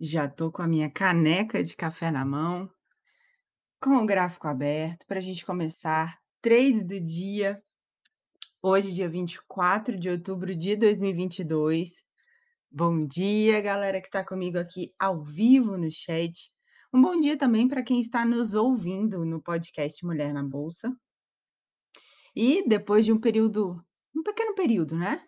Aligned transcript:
Já 0.00 0.28
tô 0.28 0.50
com 0.50 0.62
a 0.62 0.66
minha 0.66 0.90
caneca 0.90 1.62
de 1.62 1.76
café 1.76 2.10
na 2.10 2.24
mão, 2.24 2.70
com 3.80 3.96
o 3.96 4.06
gráfico 4.06 4.48
aberto 4.48 5.06
para 5.06 5.18
a 5.18 5.22
gente 5.22 5.44
começar 5.44 6.18
trade 6.40 6.82
do 6.82 7.00
dia. 7.00 7.62
Hoje, 8.62 8.92
dia 8.92 9.08
24 9.08 9.98
de 9.98 10.08
outubro 10.08 10.54
de 10.54 10.76
2022. 10.76 12.04
Bom 12.70 13.06
dia, 13.06 13.60
galera 13.60 14.00
que 14.00 14.08
está 14.08 14.24
comigo 14.24 14.58
aqui 14.58 14.94
ao 14.98 15.22
vivo 15.22 15.76
no 15.76 15.90
chat. 15.92 16.50
Um 16.92 17.02
bom 17.02 17.20
dia 17.20 17.36
também 17.36 17.68
para 17.68 17.82
quem 17.82 18.00
está 18.00 18.24
nos 18.24 18.54
ouvindo 18.54 19.24
no 19.24 19.42
podcast 19.42 20.04
Mulher 20.06 20.32
na 20.32 20.42
Bolsa. 20.42 20.94
E 22.34 22.66
depois 22.68 23.04
de 23.04 23.12
um 23.12 23.20
período, 23.20 23.84
um 24.14 24.22
pequeno 24.22 24.54
período, 24.54 24.96
né? 24.96 25.22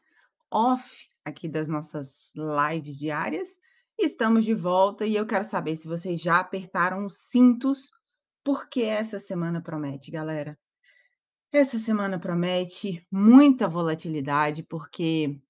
Off 0.51 1.07
aqui 1.25 1.49
das 1.49 1.69
nossas 1.69 2.33
lives 2.35 2.97
diárias, 2.97 3.57
Estamos 3.99 4.45
de 4.45 4.53
volta 4.53 5.07
e 5.07 5.17
eu 5.17 5.27
quero 5.27 5.45
saber 5.45 5.75
se 5.75 5.89
vocês 5.89 6.21
já 6.21 6.39
apertaram 6.39 7.07
os 7.07 7.17
cintos, 7.17 7.91
porque 8.45 8.83
essa 8.83 9.19
semana 9.19 9.63
promete, 9.63 10.11
galera. 10.11 10.59
Essa 11.51 11.79
semana 11.79 12.19
promete 12.19 13.07
muita 13.11 13.67
volatilidade, 13.67 14.63
porque 14.65 15.41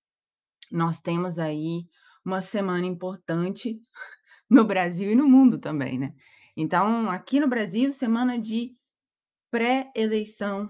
nós 0.71 1.01
temos 1.01 1.41
aí 1.41 1.89
uma 2.25 2.41
semana 2.41 2.87
importante 2.87 3.83
no 4.49 4.65
Brasil 4.65 5.11
e 5.11 5.17
no 5.17 5.29
mundo 5.29 5.59
também, 5.59 5.99
né? 5.99 6.15
Então, 6.57 7.11
aqui 7.11 7.41
no 7.41 7.49
Brasil, 7.49 7.91
semana 7.91 8.39
de 8.39 8.77
pré-eleição 9.51 10.69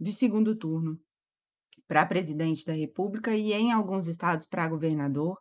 de 0.00 0.12
segundo 0.12 0.56
turno 0.56 0.98
para 1.86 2.06
presidente 2.06 2.64
da 2.64 2.72
República 2.72 3.34
e 3.34 3.52
em 3.52 3.72
alguns 3.72 4.06
estados 4.06 4.46
para 4.46 4.68
governador. 4.68 5.36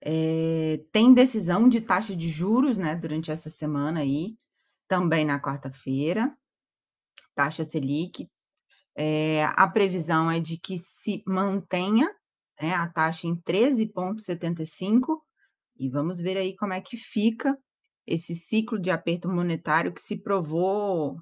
É, 0.00 0.82
tem 0.90 1.14
decisão 1.14 1.68
de 1.68 1.80
taxa 1.80 2.16
de 2.16 2.28
juros, 2.28 2.76
né, 2.76 2.96
durante 2.96 3.30
essa 3.30 3.48
semana 3.48 4.00
aí, 4.00 4.36
também 4.88 5.24
na 5.24 5.40
quarta-feira, 5.40 6.34
taxa 7.34 7.64
Selic. 7.64 8.28
É, 8.96 9.44
a 9.44 9.66
previsão 9.68 10.30
é 10.30 10.40
de 10.40 10.58
que 10.58 10.78
se 10.78 11.22
mantenha 11.26 12.08
né, 12.60 12.72
a 12.74 12.88
taxa 12.88 13.26
em 13.26 13.36
13,75, 13.36 15.20
e 15.76 15.88
vamos 15.88 16.20
ver 16.20 16.36
aí 16.36 16.54
como 16.56 16.72
é 16.72 16.80
que 16.80 16.96
fica 16.96 17.58
esse 18.06 18.34
ciclo 18.34 18.78
de 18.78 18.90
aperto 18.90 19.28
monetário 19.28 19.92
que 19.92 20.00
se 20.00 20.16
provou 20.16 21.18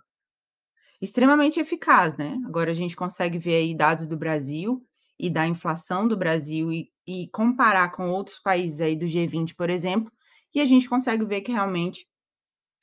extremamente 1.03 1.59
eficaz, 1.59 2.17
né? 2.17 2.39
Agora 2.47 2.71
a 2.71 2.75
gente 2.75 2.95
consegue 2.95 3.37
ver 3.37 3.57
aí 3.57 3.75
dados 3.75 4.07
do 4.07 4.17
Brasil 4.17 4.87
e 5.19 5.29
da 5.29 5.49
inflação 5.49 6.07
do 6.07 6.17
Brasil 6.17 6.73
e, 6.73 6.91
e 7.05 7.29
comparar 7.33 7.91
com 7.91 8.09
outros 8.11 8.39
países 8.39 8.81
aí 8.81 8.95
do 8.95 9.05
G20, 9.07 9.57
por 9.57 9.69
exemplo, 9.69 10.13
e 10.55 10.61
a 10.61 10.65
gente 10.65 10.89
consegue 10.89 11.25
ver 11.25 11.41
que 11.41 11.51
realmente 11.51 12.07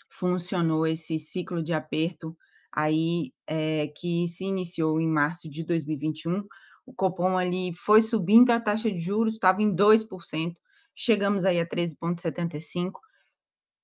funcionou 0.10 0.86
esse 0.86 1.18
ciclo 1.18 1.64
de 1.64 1.72
aperto 1.72 2.36
aí 2.74 3.32
é, 3.48 3.88
que 3.88 4.28
se 4.28 4.44
iniciou 4.46 5.00
em 5.00 5.08
março 5.08 5.50
de 5.50 5.64
2021. 5.64 6.44
O 6.86 6.94
Copom 6.94 7.38
ali 7.38 7.74
foi 7.74 8.02
subindo 8.02 8.50
a 8.52 8.60
taxa 8.60 8.92
de 8.92 9.00
juros, 9.00 9.36
estava 9.36 9.62
em 9.62 9.74
2%, 9.74 10.56
chegamos 10.94 11.46
aí 11.46 11.60
a 11.60 11.66
13,75%. 11.66 12.92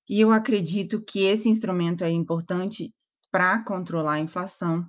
E 0.08 0.20
eu 0.20 0.30
acredito 0.30 1.02
que 1.02 1.20
esse 1.24 1.48
instrumento 1.48 2.04
é 2.04 2.10
importante 2.10 2.94
para 3.36 3.58
controlar 3.58 4.14
a 4.14 4.20
inflação 4.20 4.88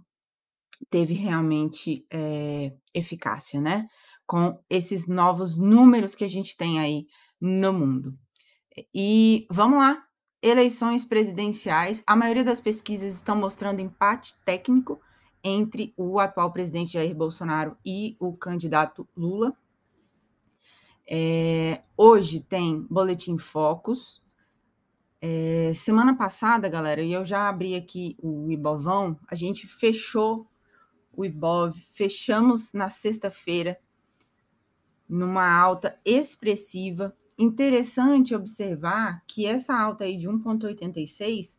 teve 0.89 1.13
realmente 1.13 2.07
é, 2.09 2.71
eficácia, 2.95 3.59
né? 3.59 3.89
Com 4.25 4.57
esses 4.69 5.05
novos 5.05 5.57
números 5.57 6.15
que 6.15 6.23
a 6.23 6.29
gente 6.29 6.55
tem 6.55 6.79
aí 6.79 7.07
no 7.41 7.73
mundo. 7.73 8.17
E 8.95 9.45
vamos 9.51 9.79
lá, 9.79 10.01
eleições 10.41 11.03
presidenciais. 11.03 12.01
A 12.07 12.15
maioria 12.15 12.45
das 12.45 12.61
pesquisas 12.61 13.15
estão 13.15 13.35
mostrando 13.35 13.81
empate 13.81 14.33
técnico 14.45 15.01
entre 15.43 15.93
o 15.97 16.17
atual 16.17 16.49
presidente 16.53 16.93
Jair 16.93 17.13
Bolsonaro 17.13 17.75
e 17.85 18.15
o 18.17 18.31
candidato 18.31 19.05
Lula. 19.13 19.53
É, 21.05 21.83
hoje 21.97 22.39
tem 22.39 22.87
Boletim 22.89 23.37
Focus. 23.37 24.23
É, 25.19 25.71
semana 25.73 26.15
passada, 26.15 26.69
galera, 26.69 27.01
e 27.01 27.11
eu 27.11 27.25
já 27.25 27.49
abri 27.49 27.75
aqui 27.75 28.15
o 28.21 28.51
Ibovão, 28.51 29.19
a 29.27 29.33
gente 29.33 29.65
fechou 29.65 30.47
o 31.11 31.25
IBOV, 31.25 31.75
fechamos 31.91 32.71
na 32.73 32.89
sexta-feira 32.89 33.79
numa 35.09 35.49
alta 35.59 35.99
expressiva. 36.05 37.15
Interessante 37.39 38.35
observar 38.35 39.23
que 39.27 39.45
essa 39.47 39.75
alta 39.75 40.03
aí 40.03 40.15
de 40.15 40.29
1,86 40.29 41.57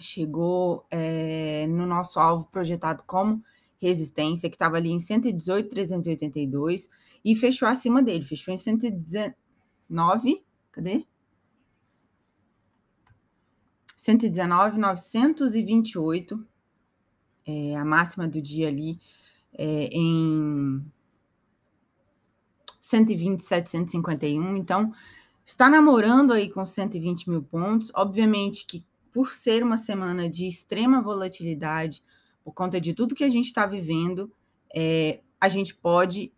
chegou 0.00 0.86
é, 0.90 1.66
no 1.66 1.86
nosso 1.86 2.20
alvo 2.20 2.48
projetado 2.48 3.02
como 3.04 3.42
resistência, 3.78 4.48
que 4.48 4.54
estava 4.54 4.76
ali 4.76 4.90
em 4.90 5.00
118,382 5.00 6.88
e 7.24 7.34
fechou 7.34 7.66
acima 7.66 8.00
dele, 8.02 8.24
fechou 8.24 8.54
em 8.54 8.58
119, 8.58 10.44
cadê? 10.70 11.04
119,928 14.02 16.44
é, 17.46 17.76
a 17.76 17.84
máxima 17.84 18.26
do 18.26 18.42
dia 18.42 18.66
ali 18.66 18.98
é, 19.52 19.88
em 19.92 20.84
120,751. 22.80 24.56
Então, 24.56 24.92
está 25.44 25.70
namorando 25.70 26.32
aí 26.32 26.50
com 26.50 26.64
120 26.64 27.30
mil 27.30 27.44
pontos. 27.44 27.92
Obviamente 27.94 28.66
que 28.66 28.84
por 29.12 29.32
ser 29.32 29.62
uma 29.62 29.78
semana 29.78 30.28
de 30.28 30.48
extrema 30.48 31.00
volatilidade, 31.00 32.02
por 32.42 32.52
conta 32.52 32.80
de 32.80 32.92
tudo 32.92 33.14
que 33.14 33.22
a 33.22 33.30
gente 33.30 33.46
está 33.46 33.66
vivendo, 33.66 34.32
é, 34.74 35.20
a 35.40 35.48
gente 35.48 35.76
pode 35.76 36.32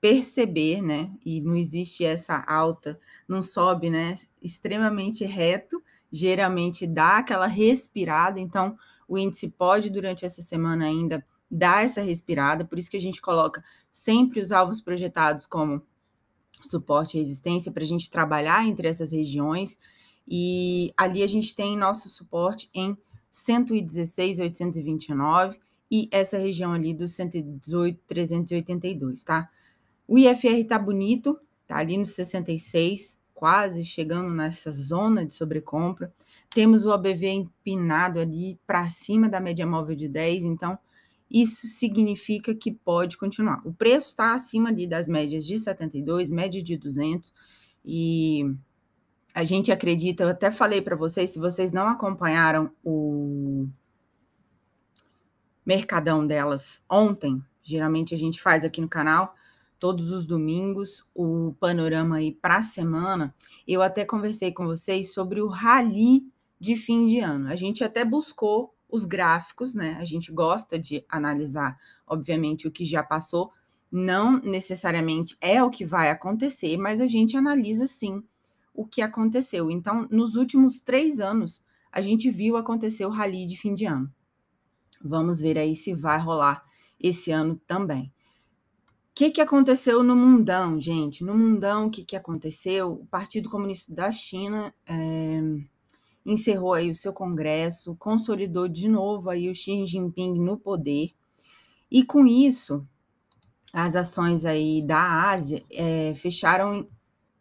perceber, 0.00 0.80
né? 0.80 1.12
E 1.22 1.42
não 1.42 1.54
existe 1.54 2.02
essa 2.02 2.42
alta, 2.46 2.98
não 3.28 3.42
sobe, 3.42 3.90
né? 3.90 4.14
Extremamente 4.40 5.22
reto, 5.26 5.82
geralmente 6.14 6.86
dá 6.86 7.18
aquela 7.18 7.48
respirada. 7.48 8.38
Então, 8.38 8.78
o 9.08 9.18
índice 9.18 9.48
pode, 9.48 9.90
durante 9.90 10.24
essa 10.24 10.40
semana, 10.40 10.86
ainda 10.86 11.26
dar 11.50 11.84
essa 11.84 12.00
respirada, 12.00 12.64
por 12.64 12.78
isso 12.78 12.88
que 12.90 12.96
a 12.96 13.00
gente 13.00 13.20
coloca 13.20 13.62
sempre 13.90 14.40
os 14.40 14.52
alvos 14.52 14.80
projetados 14.80 15.44
como 15.46 15.82
suporte 16.62 17.16
e 17.16 17.20
resistência 17.20 17.72
para 17.72 17.82
a 17.82 17.86
gente 17.86 18.08
trabalhar 18.08 18.64
entre 18.66 18.86
essas 18.88 19.12
regiões. 19.12 19.78
E 20.26 20.90
ali 20.96 21.22
a 21.22 21.26
gente 21.26 21.54
tem 21.54 21.76
nosso 21.76 22.08
suporte 22.08 22.70
em 22.72 22.96
116,829 23.30 25.60
e 25.90 26.08
essa 26.10 26.38
região 26.38 26.72
ali 26.72 26.94
dos 26.94 27.10
118,382, 27.12 29.22
tá? 29.24 29.50
O 30.06 30.18
IFR 30.18 30.64
tá 30.66 30.78
bonito, 30.78 31.38
tá 31.66 31.76
ali 31.78 31.98
no 31.98 32.06
66, 32.06 33.18
quase 33.34 33.84
chegando 33.84 34.30
nessa 34.30 34.70
zona 34.70 35.26
de 35.26 35.34
sobrecompra. 35.34 36.12
Temos 36.50 36.84
o 36.84 36.92
ABV 36.92 37.28
empinado 37.28 38.20
ali 38.20 38.58
para 38.66 38.88
cima 38.88 39.28
da 39.28 39.40
média 39.40 39.66
móvel 39.66 39.96
de 39.96 40.08
10, 40.08 40.44
então 40.44 40.78
isso 41.30 41.66
significa 41.66 42.54
que 42.54 42.70
pode 42.70 43.16
continuar. 43.16 43.60
O 43.66 43.72
preço 43.72 44.08
está 44.08 44.34
acima 44.34 44.68
ali 44.68 44.86
das 44.86 45.08
médias 45.08 45.44
de 45.44 45.58
72, 45.58 46.30
média 46.30 46.62
de 46.62 46.76
200, 46.76 47.34
e 47.84 48.54
a 49.34 49.42
gente 49.42 49.72
acredita, 49.72 50.22
eu 50.22 50.28
até 50.28 50.50
falei 50.50 50.80
para 50.80 50.94
vocês, 50.94 51.30
se 51.30 51.38
vocês 51.40 51.72
não 51.72 51.88
acompanharam 51.88 52.70
o 52.84 53.68
mercadão 55.66 56.24
delas 56.24 56.80
ontem, 56.88 57.42
geralmente 57.62 58.14
a 58.14 58.18
gente 58.18 58.40
faz 58.40 58.64
aqui 58.64 58.80
no 58.80 58.88
canal, 58.88 59.34
todos 59.84 60.12
os 60.12 60.24
domingos, 60.24 61.06
o 61.14 61.52
panorama 61.60 62.16
aí 62.16 62.32
para 62.32 62.56
a 62.56 62.62
semana, 62.62 63.34
eu 63.68 63.82
até 63.82 64.02
conversei 64.02 64.50
com 64.50 64.64
vocês 64.64 65.12
sobre 65.12 65.42
o 65.42 65.46
rally 65.46 66.26
de 66.58 66.74
fim 66.74 67.04
de 67.06 67.20
ano. 67.20 67.48
A 67.48 67.54
gente 67.54 67.84
até 67.84 68.02
buscou 68.02 68.74
os 68.88 69.04
gráficos, 69.04 69.74
né? 69.74 69.98
A 70.00 70.04
gente 70.06 70.32
gosta 70.32 70.78
de 70.78 71.04
analisar, 71.06 71.76
obviamente, 72.06 72.66
o 72.66 72.70
que 72.70 72.82
já 72.82 73.02
passou. 73.02 73.52
Não 73.92 74.40
necessariamente 74.40 75.36
é 75.38 75.62
o 75.62 75.68
que 75.68 75.84
vai 75.84 76.08
acontecer, 76.08 76.78
mas 76.78 76.98
a 76.98 77.06
gente 77.06 77.36
analisa 77.36 77.86
sim 77.86 78.24
o 78.72 78.86
que 78.86 79.02
aconteceu. 79.02 79.70
Então, 79.70 80.08
nos 80.10 80.34
últimos 80.34 80.80
três 80.80 81.20
anos, 81.20 81.62
a 81.92 82.00
gente 82.00 82.30
viu 82.30 82.56
acontecer 82.56 83.04
o 83.04 83.10
rally 83.10 83.44
de 83.44 83.58
fim 83.58 83.74
de 83.74 83.84
ano. 83.84 84.10
Vamos 85.04 85.40
ver 85.40 85.58
aí 85.58 85.76
se 85.76 85.92
vai 85.92 86.18
rolar 86.18 86.64
esse 86.98 87.30
ano 87.30 87.60
também. 87.66 88.13
O 89.14 89.16
que, 89.16 89.30
que 89.30 89.40
aconteceu 89.40 90.02
no 90.02 90.16
mundão, 90.16 90.80
gente? 90.80 91.22
No 91.22 91.38
mundão, 91.38 91.86
o 91.86 91.90
que, 91.90 92.04
que 92.04 92.16
aconteceu? 92.16 92.94
O 92.94 93.06
Partido 93.06 93.48
Comunista 93.48 93.94
da 93.94 94.10
China 94.10 94.74
é, 94.84 95.40
encerrou 96.26 96.72
aí 96.72 96.90
o 96.90 96.96
seu 96.96 97.12
congresso, 97.12 97.94
consolidou 97.94 98.66
de 98.66 98.88
novo 98.88 99.30
aí 99.30 99.48
o 99.48 99.54
Xi 99.54 99.86
Jinping 99.86 100.40
no 100.40 100.58
poder. 100.58 101.12
E 101.88 102.04
com 102.04 102.26
isso, 102.26 102.84
as 103.72 103.94
ações 103.94 104.44
aí 104.44 104.82
da 104.82 105.30
Ásia 105.30 105.64
é, 105.70 106.12
fecharam 106.16 106.74
em, 106.74 106.88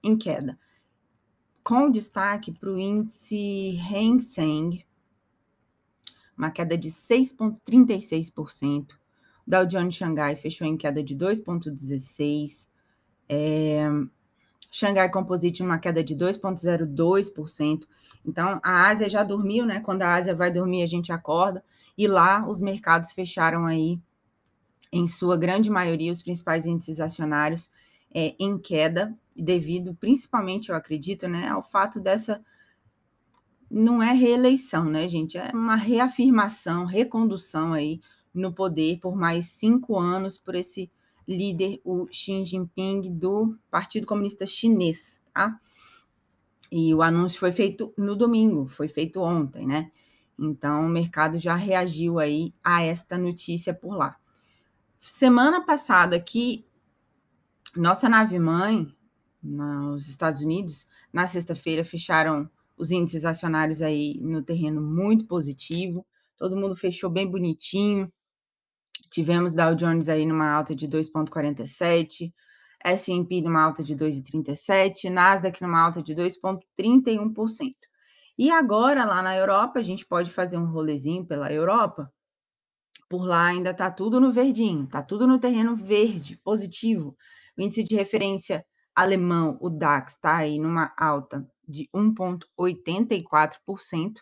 em, 0.04 0.16
queda, 0.16 0.60
com 1.64 1.90
destaque 1.90 2.52
para 2.52 2.70
o 2.70 2.78
índice 2.78 3.80
Hang 3.92 4.22
Seng, 4.22 4.86
uma 6.38 6.52
queda 6.52 6.78
de 6.78 6.92
6,36%. 6.92 9.02
Dow 9.46 9.66
Jones 9.66 9.96
Xangai 9.96 10.36
fechou 10.36 10.66
em 10.66 10.78
queda 10.78 11.04
de 11.04 11.16
2,16%. 11.16 12.68
É, 13.30 13.88
Xangai 14.72 15.10
Composite 15.12 15.62
uma 15.62 15.78
queda 15.78 16.04
de 16.04 16.16
2,02%. 16.16 17.88
Então, 18.26 18.60
a 18.64 18.88
Ásia 18.88 19.08
já 19.08 19.24
dormiu, 19.24 19.66
né? 19.66 19.80
Quando 19.80 20.02
a 20.02 20.16
Ásia 20.16 20.34
vai 20.34 20.52
dormir, 20.52 20.82
a 20.82 20.88
gente 20.88 21.12
acorda. 21.12 21.64
E 21.98 22.08
lá 22.08 22.48
os 22.50 22.60
mercados 22.60 23.12
fecharam 23.12 23.66
aí, 23.66 24.00
em 24.92 25.06
sua 25.08 25.38
grande 25.38 25.70
maioria, 25.70 26.12
os 26.12 26.24
principais 26.24 26.66
índices 26.66 27.00
acionários 27.00 27.70
é, 28.14 28.36
em 28.40 28.58
queda, 28.58 29.16
devido 29.36 29.96
principalmente, 29.96 30.70
eu 30.70 30.76
acredito, 30.76 31.28
né, 31.28 31.48
ao 31.50 31.62
fato 31.62 32.00
dessa. 32.00 32.44
Não 33.70 34.02
é 34.02 34.14
reeleição, 34.14 34.86
né, 34.86 35.08
gente? 35.08 35.38
É 35.38 35.52
uma 35.52 35.76
reafirmação, 35.76 36.86
recondução 36.86 37.74
aí 37.74 38.00
no 38.34 38.54
poder 38.54 39.00
por 39.00 39.16
mais 39.16 39.46
cinco 39.46 40.00
anos 40.00 40.38
por 40.38 40.56
esse 40.56 40.92
líder, 41.28 41.80
o 41.84 42.08
Xi 42.12 42.46
Jinping, 42.46 43.02
do 43.02 43.58
Partido 43.70 44.08
Comunista 44.08 44.46
Chinês, 44.46 45.24
tá? 45.34 45.60
E 46.72 46.94
o 46.94 47.02
anúncio 47.02 47.40
foi 47.40 47.52
feito 47.52 47.94
no 47.98 48.16
domingo, 48.16 48.68
foi 48.68 48.88
feito 48.88 49.22
ontem, 49.22 49.68
né? 49.68 49.92
Então 50.38 50.86
o 50.86 50.90
mercado 50.90 51.38
já 51.38 51.56
reagiu 51.56 52.20
aí 52.20 52.54
a 52.64 52.82
esta 52.82 53.18
notícia 53.18 53.74
por 53.74 53.96
lá. 53.96 54.18
Semana 55.00 55.66
passada 55.66 56.16
aqui, 56.16 56.66
nossa 57.76 58.10
nave 58.10 58.40
mãe 58.40 58.88
nos 59.42 60.08
Estados 60.08 60.42
Unidos, 60.42 60.88
na 61.12 61.28
sexta-feira 61.28 61.84
fecharam 61.84 62.50
os 62.78 62.92
índices 62.92 63.26
acionários 63.26 63.82
aí 63.82 64.20
no 64.22 64.42
terreno 64.42 64.82
muito 64.82 65.26
positivo. 65.26 66.06
Todo 66.38 66.56
mundo 66.56 66.76
fechou 66.76 67.10
bem 67.10 67.30
bonitinho. 67.30 68.12
Tivemos 69.14 69.54
Dow 69.54 69.76
Jones 69.76 70.10
aí 70.10 70.26
numa 70.26 70.52
alta 70.52 70.76
de 70.76 70.88
2,47, 70.88 72.34
S&P 72.84 73.42
numa 73.44 73.62
alta 73.62 73.84
de 73.84 73.96
2,37, 73.96 75.12
Nasdaq 75.12 75.62
numa 75.62 75.80
alta 75.80 76.02
de 76.02 76.16
2,31%. 76.16 77.76
E 78.36 78.50
agora, 78.50 79.06
lá 79.06 79.22
na 79.22 79.38
Europa, 79.38 79.78
a 79.78 79.84
gente 79.84 80.04
pode 80.04 80.32
fazer 80.32 80.58
um 80.58 80.66
rolezinho 80.66 81.24
pela 81.28 81.54
Europa. 81.54 82.12
Por 83.08 83.24
lá 83.24 83.46
ainda 83.46 83.70
está 83.70 83.92
tudo 83.92 84.20
no 84.20 84.32
verdinho, 84.32 84.86
está 84.86 85.04
tudo 85.04 85.28
no 85.28 85.38
terreno 85.38 85.76
verde, 85.76 86.36
positivo. 86.44 87.16
O 87.56 87.62
índice 87.62 87.84
de 87.84 87.94
referência 87.94 88.66
alemão, 88.96 89.60
o 89.62 89.70
DAX, 89.70 90.14
está 90.14 90.38
aí 90.38 90.58
numa 90.58 90.92
alta 90.98 91.48
de 91.68 91.88
1,84%. 91.96 94.14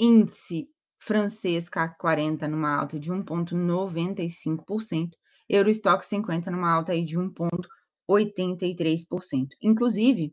Índice 0.00 0.68
francês 1.00 1.68
CAC 1.68 1.98
40 1.98 2.46
numa 2.46 2.76
alta 2.76 3.00
de 3.00 3.10
1,95%, 3.10 5.16
Eurostock 5.48 6.06
50 6.06 6.50
numa 6.50 6.70
alta 6.70 6.92
aí 6.92 7.04
de 7.04 7.18
1,83%. 7.18 9.48
Inclusive, 9.60 10.32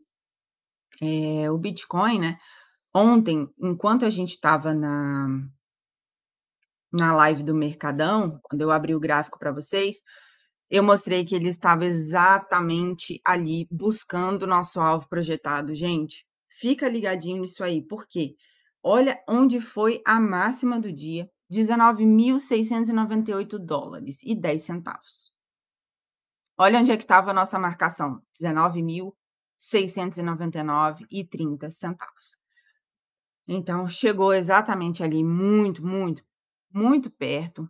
é, 1.00 1.50
o 1.50 1.58
Bitcoin, 1.58 2.20
né? 2.20 2.38
Ontem, 2.94 3.48
enquanto 3.58 4.04
a 4.04 4.10
gente 4.10 4.30
estava 4.30 4.74
na, 4.74 5.28
na 6.92 7.14
live 7.14 7.42
do 7.42 7.54
Mercadão, 7.54 8.38
quando 8.42 8.62
eu 8.62 8.70
abri 8.70 8.94
o 8.94 9.00
gráfico 9.00 9.38
para 9.38 9.52
vocês, 9.52 10.02
eu 10.70 10.82
mostrei 10.82 11.24
que 11.24 11.34
ele 11.34 11.48
estava 11.48 11.84
exatamente 11.84 13.20
ali 13.24 13.66
buscando 13.70 14.42
o 14.42 14.46
nosso 14.46 14.80
alvo 14.80 15.08
projetado. 15.08 15.74
Gente, 15.74 16.26
fica 16.48 16.88
ligadinho 16.88 17.40
nisso 17.40 17.64
aí, 17.64 17.82
por 17.82 18.06
quê? 18.06 18.34
Olha 18.82 19.22
onde 19.28 19.60
foi 19.60 20.02
a 20.06 20.18
máxima 20.20 20.78
do 20.80 20.92
dia, 20.92 21.30
19.698 21.50 23.58
dólares 23.58 24.18
e 24.22 24.34
10 24.34 24.62
centavos. 24.62 25.32
Olha 26.58 26.80
onde 26.80 26.90
é 26.90 26.96
que 26.96 27.04
estava 27.04 27.30
a 27.30 27.34
nossa 27.34 27.58
marcação, 27.58 28.22
19.699 28.32 31.06
e 31.10 31.24
30 31.24 31.70
centavos. 31.70 32.38
Então, 33.48 33.88
chegou 33.88 34.32
exatamente 34.34 35.02
ali, 35.02 35.24
muito, 35.24 35.84
muito, 35.84 36.22
muito 36.72 37.10
perto. 37.10 37.68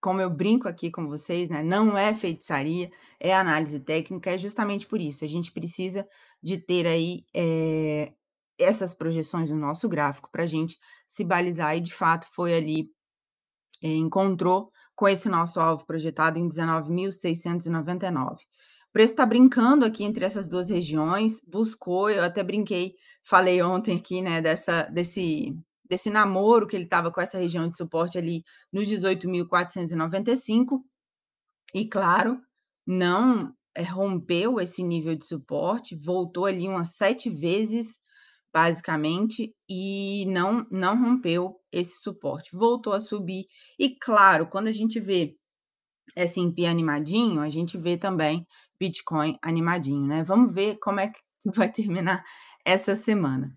Como 0.00 0.20
eu 0.20 0.30
brinco 0.30 0.68
aqui 0.68 0.90
com 0.90 1.06
vocês, 1.08 1.48
né? 1.50 1.62
Não 1.62 1.96
é 1.98 2.14
feitiçaria, 2.14 2.90
é 3.20 3.34
análise 3.34 3.80
técnica, 3.80 4.30
é 4.30 4.38
justamente 4.38 4.86
por 4.86 5.00
isso. 5.00 5.24
A 5.24 5.28
gente 5.28 5.52
precisa 5.52 6.08
de 6.42 6.56
ter 6.58 6.86
aí 6.86 7.24
é, 7.34 8.14
essas 8.60 8.94
projeções 8.94 9.50
no 9.50 9.56
nosso 9.56 9.88
gráfico 9.88 10.30
para 10.30 10.42
a 10.42 10.46
gente 10.46 10.78
se 11.06 11.24
balizar 11.24 11.76
e 11.76 11.80
de 11.80 11.92
fato 11.92 12.26
foi 12.32 12.54
ali, 12.54 12.90
é, 13.82 13.88
encontrou 13.88 14.70
com 14.94 15.08
esse 15.08 15.28
nosso 15.28 15.58
alvo 15.58 15.86
projetado 15.86 16.38
em 16.38 16.48
19.699. 16.48 18.34
O 18.34 18.92
preço 18.92 19.12
está 19.14 19.24
brincando 19.24 19.84
aqui 19.84 20.04
entre 20.04 20.24
essas 20.24 20.46
duas 20.48 20.68
regiões, 20.68 21.40
buscou, 21.46 22.10
eu 22.10 22.22
até 22.22 22.42
brinquei, 22.42 22.94
falei 23.22 23.62
ontem 23.62 23.96
aqui, 23.96 24.20
né, 24.20 24.42
dessa, 24.42 24.82
desse, 24.84 25.56
desse 25.84 26.10
namoro 26.10 26.66
que 26.66 26.76
ele 26.76 26.84
estava 26.84 27.10
com 27.10 27.20
essa 27.20 27.38
região 27.38 27.68
de 27.68 27.76
suporte 27.76 28.18
ali 28.18 28.44
nos 28.72 28.88
18.495, 28.88 30.82
e 31.72 31.88
claro, 31.88 32.40
não 32.86 33.54
é, 33.74 33.82
rompeu 33.82 34.60
esse 34.60 34.82
nível 34.82 35.14
de 35.14 35.24
suporte, 35.24 35.94
voltou 35.94 36.46
ali 36.46 36.68
umas 36.68 36.90
sete 36.90 37.30
vezes 37.30 38.00
basicamente, 38.52 39.54
e 39.68 40.26
não, 40.26 40.66
não 40.70 41.00
rompeu 41.00 41.56
esse 41.72 42.00
suporte, 42.00 42.54
voltou 42.54 42.92
a 42.92 43.00
subir. 43.00 43.46
E 43.78 43.90
claro, 43.90 44.46
quando 44.46 44.68
a 44.68 44.72
gente 44.72 44.98
vê 44.98 45.36
S&P 46.16 46.66
animadinho, 46.66 47.40
a 47.40 47.48
gente 47.48 47.78
vê 47.78 47.96
também 47.96 48.46
Bitcoin 48.78 49.38
animadinho, 49.42 50.06
né? 50.06 50.22
Vamos 50.22 50.52
ver 50.54 50.78
como 50.78 51.00
é 51.00 51.08
que 51.08 51.20
vai 51.54 51.70
terminar 51.70 52.24
essa 52.64 52.94
semana. 52.94 53.56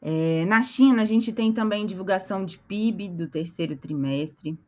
É, 0.00 0.44
na 0.44 0.62
China, 0.62 1.02
a 1.02 1.04
gente 1.04 1.32
tem 1.32 1.52
também 1.52 1.84
divulgação 1.84 2.44
de 2.44 2.58
PIB 2.58 3.08
do 3.08 3.28
terceiro 3.28 3.76
trimestre. 3.76 4.58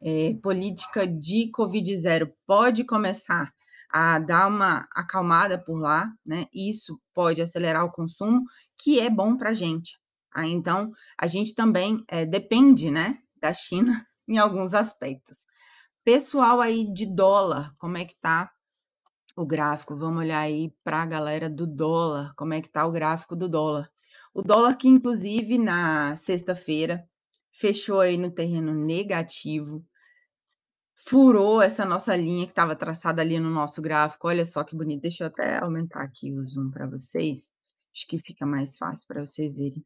É, 0.00 0.32
política 0.42 1.06
de 1.06 1.48
Covid 1.48 1.94
zero 1.94 2.32
pode 2.46 2.84
começar 2.84 3.52
a 3.92 4.18
dar 4.18 4.48
uma 4.48 4.88
acalmada 4.94 5.58
por 5.58 5.78
lá, 5.78 6.12
né? 6.24 6.46
Isso 6.54 7.00
pode 7.14 7.42
acelerar 7.42 7.84
o 7.84 7.92
consumo, 7.92 8.44
que 8.78 9.00
é 9.00 9.10
bom 9.10 9.36
para 9.36 9.50
a 9.50 9.54
gente. 9.54 9.98
Ah, 10.32 10.46
então, 10.46 10.92
a 11.18 11.26
gente 11.26 11.54
também 11.54 12.04
é, 12.08 12.24
depende, 12.24 12.90
né, 12.90 13.18
da 13.40 13.52
China 13.52 14.06
em 14.28 14.38
alguns 14.38 14.74
aspectos. 14.74 15.46
Pessoal 16.04 16.60
aí 16.60 16.92
de 16.92 17.06
dólar, 17.06 17.74
como 17.78 17.98
é 17.98 18.04
que 18.04 18.14
tá 18.20 18.50
o 19.36 19.44
gráfico? 19.44 19.96
Vamos 19.96 20.20
olhar 20.20 20.40
aí 20.40 20.72
para 20.84 21.02
a 21.02 21.06
galera 21.06 21.50
do 21.50 21.66
dólar, 21.66 22.32
como 22.36 22.54
é 22.54 22.60
que 22.60 22.68
tá 22.68 22.86
o 22.86 22.92
gráfico 22.92 23.34
do 23.34 23.48
dólar. 23.48 23.90
O 24.32 24.42
dólar 24.42 24.76
que, 24.76 24.88
inclusive, 24.88 25.58
na 25.58 26.14
sexta-feira, 26.14 27.04
fechou 27.50 28.00
aí 28.00 28.16
no 28.16 28.30
terreno 28.30 28.72
negativo, 28.72 29.84
furou 31.06 31.62
essa 31.62 31.84
nossa 31.84 32.14
linha 32.14 32.46
que 32.46 32.52
estava 32.52 32.76
traçada 32.76 33.22
ali 33.22 33.38
no 33.38 33.50
nosso 33.50 33.80
gráfico. 33.80 34.28
Olha 34.28 34.44
só 34.44 34.62
que 34.64 34.76
bonito. 34.76 35.02
Deixa 35.02 35.24
eu 35.24 35.28
até 35.28 35.58
aumentar 35.58 36.02
aqui 36.02 36.32
o 36.32 36.46
zoom 36.46 36.70
para 36.70 36.86
vocês. 36.86 37.52
Acho 37.94 38.06
que 38.06 38.18
fica 38.18 38.46
mais 38.46 38.76
fácil 38.76 39.06
para 39.06 39.26
vocês 39.26 39.56
verem. 39.56 39.84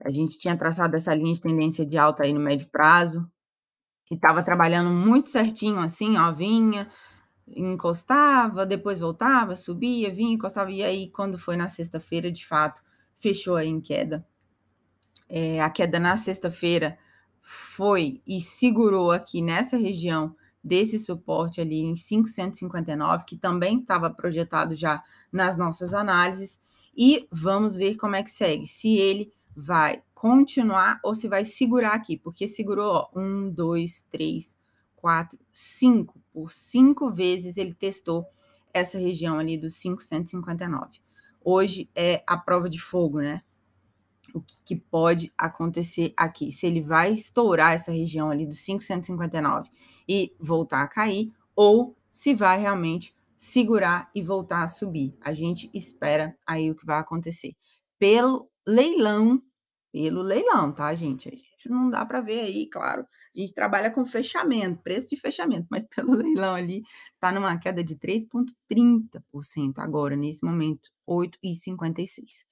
A 0.00 0.10
gente 0.10 0.38
tinha 0.38 0.56
traçado 0.56 0.94
essa 0.96 1.14
linha 1.14 1.34
de 1.34 1.40
tendência 1.40 1.86
de 1.86 1.96
alta 1.96 2.24
aí 2.24 2.32
no 2.32 2.40
médio 2.40 2.68
prazo 2.68 3.30
e 4.10 4.14
estava 4.14 4.42
trabalhando 4.42 4.90
muito 4.90 5.30
certinho 5.30 5.78
assim, 5.80 6.18
ó, 6.18 6.30
vinha, 6.32 6.90
encostava, 7.48 8.66
depois 8.66 8.98
voltava, 8.98 9.56
subia, 9.56 10.12
vinha, 10.12 10.34
encostava 10.34 10.70
e 10.70 10.82
aí 10.82 11.10
quando 11.10 11.38
foi 11.38 11.56
na 11.56 11.68
sexta-feira, 11.68 12.30
de 12.30 12.46
fato, 12.46 12.82
fechou 13.16 13.56
aí 13.56 13.68
em 13.68 13.80
queda. 13.80 14.26
É, 15.28 15.60
a 15.62 15.70
queda 15.70 15.98
na 15.98 16.16
sexta-feira 16.16 16.98
foi 17.40 18.22
e 18.26 18.40
segurou 18.42 19.10
aqui 19.10 19.40
nessa 19.40 19.76
região 19.76 20.36
desse 20.66 20.98
suporte 20.98 21.60
ali 21.60 21.78
em 21.78 21.94
559, 21.94 23.24
que 23.24 23.36
também 23.36 23.76
estava 23.76 24.10
projetado 24.10 24.74
já 24.74 25.00
nas 25.30 25.56
nossas 25.56 25.94
análises, 25.94 26.58
e 26.96 27.28
vamos 27.30 27.76
ver 27.76 27.94
como 27.96 28.16
é 28.16 28.22
que 28.22 28.30
segue, 28.30 28.66
se 28.66 28.96
ele 28.96 29.32
vai 29.54 30.02
continuar 30.12 30.98
ou 31.04 31.14
se 31.14 31.28
vai 31.28 31.44
segurar 31.44 31.94
aqui, 31.94 32.16
porque 32.16 32.48
segurou, 32.48 32.92
ó, 32.94 33.08
um, 33.20 33.48
dois, 33.48 34.04
três, 34.10 34.56
quatro, 34.96 35.38
cinco, 35.52 36.20
por 36.32 36.52
cinco 36.52 37.12
vezes 37.12 37.56
ele 37.58 37.72
testou 37.72 38.26
essa 38.74 38.98
região 38.98 39.38
ali 39.38 39.56
dos 39.56 39.78
559. 39.78 40.98
Hoje 41.44 41.88
é 41.94 42.24
a 42.26 42.36
prova 42.36 42.68
de 42.68 42.80
fogo, 42.80 43.20
né? 43.20 43.40
O 44.36 44.40
que, 44.42 44.62
que 44.62 44.76
pode 44.76 45.32
acontecer 45.36 46.12
aqui. 46.16 46.52
Se 46.52 46.66
ele 46.66 46.80
vai 46.80 47.12
estourar 47.12 47.72
essa 47.72 47.90
região 47.90 48.30
ali 48.30 48.46
dos 48.46 48.60
559 48.60 49.70
e 50.08 50.34
voltar 50.38 50.82
a 50.82 50.88
cair, 50.88 51.32
ou 51.54 51.96
se 52.10 52.34
vai 52.34 52.60
realmente 52.60 53.14
segurar 53.36 54.10
e 54.14 54.22
voltar 54.22 54.62
a 54.62 54.68
subir. 54.68 55.16
A 55.20 55.32
gente 55.32 55.70
espera 55.72 56.36
aí 56.46 56.70
o 56.70 56.74
que 56.74 56.86
vai 56.86 56.98
acontecer. 56.98 57.54
Pelo 57.98 58.50
leilão, 58.66 59.42
pelo 59.92 60.22
leilão, 60.22 60.72
tá, 60.72 60.94
gente? 60.94 61.28
A 61.28 61.32
gente 61.32 61.68
não 61.68 61.88
dá 61.88 62.04
para 62.04 62.20
ver 62.20 62.40
aí, 62.40 62.68
claro. 62.68 63.06
A 63.34 63.40
gente 63.40 63.54
trabalha 63.54 63.90
com 63.90 64.04
fechamento, 64.04 64.82
preço 64.82 65.08
de 65.08 65.16
fechamento, 65.16 65.66
mas 65.70 65.86
pelo 65.94 66.14
leilão 66.14 66.54
ali 66.54 66.82
tá 67.18 67.32
numa 67.32 67.58
queda 67.58 67.82
de 67.82 67.96
3,30% 67.96 69.78
agora, 69.78 70.16
nesse 70.16 70.44
momento, 70.44 70.90
8,56. 71.08 72.44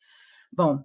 Bom, 0.53 0.83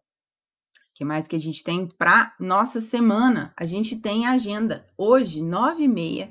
que 0.99 1.05
mais 1.05 1.29
que 1.29 1.35
a 1.37 1.39
gente 1.39 1.63
tem 1.63 1.87
para 1.87 2.35
nossa 2.37 2.81
semana? 2.81 3.53
A 3.55 3.63
gente 3.63 3.95
tem 3.95 4.27
agenda. 4.27 4.85
Hoje, 4.97 5.39
9h30, 5.39 6.29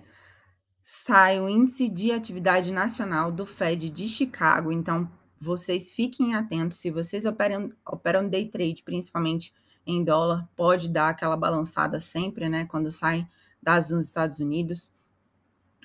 sai 0.84 1.40
o 1.40 1.48
índice 1.48 1.88
de 1.88 2.12
atividade 2.12 2.70
nacional 2.70 3.32
do 3.32 3.46
Fed 3.46 3.88
de 3.88 4.06
Chicago. 4.06 4.70
Então, 4.70 5.10
vocês 5.40 5.90
fiquem 5.90 6.34
atentos. 6.34 6.80
Se 6.80 6.90
vocês 6.90 7.24
operam, 7.24 7.72
operam 7.82 8.28
day 8.28 8.46
trade, 8.46 8.82
principalmente 8.82 9.54
em 9.86 10.04
dólar, 10.04 10.46
pode 10.54 10.90
dar 10.90 11.08
aquela 11.08 11.34
balançada 11.34 11.98
sempre, 11.98 12.46
né? 12.46 12.66
Quando 12.66 12.90
sai 12.90 13.26
dados 13.62 13.88
nos 13.88 14.08
Estados 14.08 14.38
Unidos. 14.38 14.90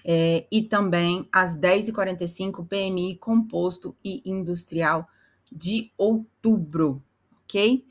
É, 0.04 0.46
e 0.52 0.62
também 0.62 1.26
às 1.32 1.56
10h45, 1.56 2.68
PMI 2.68 3.16
composto 3.16 3.96
e 4.04 4.22
industrial 4.26 5.08
de 5.50 5.90
outubro, 5.98 7.02
ok? 7.46 7.86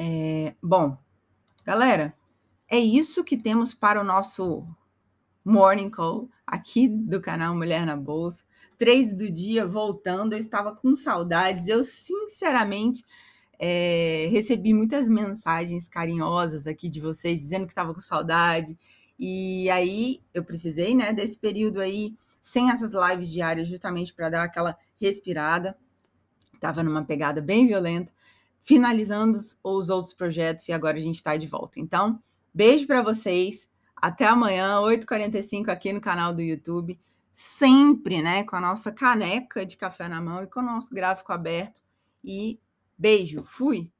É, 0.00 0.54
bom, 0.62 0.96
galera, 1.64 2.14
é 2.70 2.78
isso 2.78 3.24
que 3.24 3.36
temos 3.36 3.74
para 3.74 4.00
o 4.00 4.04
nosso 4.04 4.64
Morning 5.44 5.90
Call, 5.90 6.28
aqui 6.46 6.86
do 6.86 7.20
canal 7.20 7.54
Mulher 7.54 7.84
na 7.84 7.96
Bolsa. 7.96 8.44
Três 8.76 9.12
do 9.12 9.28
dia 9.28 9.66
voltando, 9.66 10.34
eu 10.34 10.38
estava 10.38 10.72
com 10.72 10.94
saudades. 10.94 11.66
Eu, 11.66 11.82
sinceramente, 11.84 13.04
é, 13.58 14.28
recebi 14.30 14.72
muitas 14.72 15.08
mensagens 15.08 15.88
carinhosas 15.88 16.68
aqui 16.68 16.88
de 16.88 17.00
vocês, 17.00 17.40
dizendo 17.40 17.66
que 17.66 17.72
estava 17.72 17.92
com 17.92 18.00
saudade. 18.00 18.78
E 19.18 19.68
aí 19.68 20.22
eu 20.32 20.44
precisei, 20.44 20.94
né, 20.94 21.12
desse 21.12 21.36
período 21.36 21.80
aí, 21.80 22.16
sem 22.40 22.70
essas 22.70 22.92
lives 22.92 23.32
diárias, 23.32 23.66
justamente 23.68 24.14
para 24.14 24.30
dar 24.30 24.44
aquela 24.44 24.78
respirada. 24.96 25.76
Estava 26.54 26.84
numa 26.84 27.04
pegada 27.04 27.42
bem 27.42 27.66
violenta, 27.66 28.12
finalizando 28.68 29.38
os 29.64 29.88
outros 29.88 30.12
projetos 30.12 30.68
e 30.68 30.74
agora 30.74 30.98
a 30.98 31.00
gente 31.00 31.16
está 31.16 31.34
de 31.38 31.46
volta. 31.46 31.80
Então, 31.80 32.22
beijo 32.52 32.86
para 32.86 33.00
vocês. 33.00 33.66
Até 33.96 34.26
amanhã, 34.26 34.78
8h45 34.80 35.70
aqui 35.70 35.90
no 35.90 36.02
canal 36.02 36.34
do 36.34 36.42
YouTube. 36.42 37.00
Sempre, 37.32 38.20
né, 38.20 38.44
com 38.44 38.56
a 38.56 38.60
nossa 38.60 38.92
caneca 38.92 39.64
de 39.64 39.74
café 39.74 40.06
na 40.06 40.20
mão 40.20 40.42
e 40.42 40.46
com 40.46 40.60
o 40.60 40.62
nosso 40.62 40.94
gráfico 40.94 41.32
aberto. 41.32 41.80
E 42.22 42.60
beijo, 42.98 43.42
fui! 43.46 43.90